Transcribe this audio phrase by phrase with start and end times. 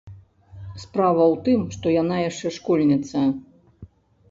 [0.83, 3.17] Справа ў тым, што яна яшчэ школьніца.